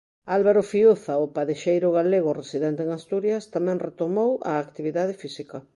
[0.35, 5.57] Álvaro Fiuza, o padexeiro galego residente en Asturias, tamén retomou a actividade física...